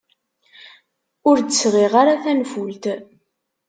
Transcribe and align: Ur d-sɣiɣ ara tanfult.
Ur 1.29 1.37
d-sɣiɣ 1.41 1.93
ara 2.01 2.21
tanfult. 2.23 2.83